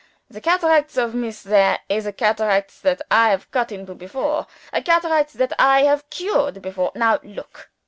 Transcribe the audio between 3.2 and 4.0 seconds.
have cut into